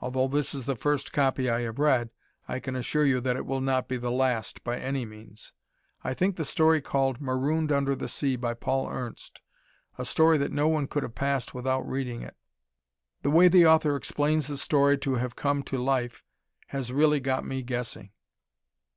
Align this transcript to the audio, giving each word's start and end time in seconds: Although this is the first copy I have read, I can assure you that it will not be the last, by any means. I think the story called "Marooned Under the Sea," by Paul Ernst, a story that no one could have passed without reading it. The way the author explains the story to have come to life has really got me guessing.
Although 0.00 0.26
this 0.26 0.56
is 0.56 0.64
the 0.64 0.74
first 0.74 1.12
copy 1.12 1.48
I 1.48 1.60
have 1.60 1.78
read, 1.78 2.10
I 2.48 2.58
can 2.58 2.74
assure 2.74 3.06
you 3.06 3.20
that 3.20 3.36
it 3.36 3.46
will 3.46 3.60
not 3.60 3.86
be 3.86 3.96
the 3.96 4.10
last, 4.10 4.64
by 4.64 4.76
any 4.76 5.06
means. 5.06 5.52
I 6.02 6.14
think 6.14 6.34
the 6.34 6.44
story 6.44 6.80
called 6.82 7.20
"Marooned 7.20 7.70
Under 7.70 7.94
the 7.94 8.08
Sea," 8.08 8.34
by 8.34 8.54
Paul 8.54 8.88
Ernst, 8.90 9.40
a 9.96 10.04
story 10.04 10.36
that 10.38 10.50
no 10.50 10.66
one 10.66 10.88
could 10.88 11.04
have 11.04 11.14
passed 11.14 11.54
without 11.54 11.88
reading 11.88 12.22
it. 12.22 12.34
The 13.22 13.30
way 13.30 13.46
the 13.46 13.64
author 13.64 13.94
explains 13.94 14.48
the 14.48 14.56
story 14.56 14.98
to 14.98 15.14
have 15.14 15.36
come 15.36 15.62
to 15.62 15.78
life 15.78 16.24
has 16.70 16.90
really 16.90 17.20
got 17.20 17.44
me 17.46 17.62
guessing. 17.62 18.10